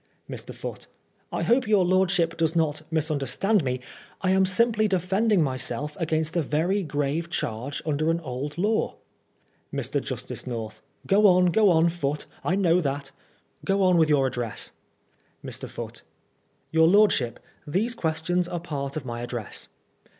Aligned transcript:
Mr. 0.27 0.51
Foote: 0.51 0.87
I 1.31 1.43
hope 1.43 1.67
your 1.67 1.85
lordship 1.85 2.35
does 2.35 2.55
not 2.55 2.81
misunderstand 2.89 3.63
me. 3.63 3.81
I 4.21 4.31
am 4.31 4.47
simply 4.47 4.89
defenmng 4.89 5.41
myself 5.41 5.95
against 5.99 6.35
a 6.35 6.41
very 6.41 6.81
grave 6.81 7.29
charge 7.29 7.83
under 7.85 8.09
an 8.09 8.19
old 8.21 8.57
law. 8.57 8.95
Mr. 9.71 10.01
Justice 10.01 10.47
North: 10.47 10.81
Go 11.05 11.27
on, 11.27 11.51
go 11.51 11.69
on, 11.69 11.87
Foote. 11.89 12.25
I 12.43 12.55
know 12.55 12.81
that 12.81 13.11
Go 13.63 13.83
on 13.83 13.95
with 13.97 14.09
your 14.09 14.25
address. 14.25 14.71
Mr. 15.45 15.69
Foote: 15.69 16.01
Tour 16.73 16.87
lordship, 16.87 17.39
these 17.67 17.93
questions 17.93 18.47
are 18.47 18.59
part 18.59 18.97
of 18.97 19.05
my 19.05 19.21
address. 19.21 19.67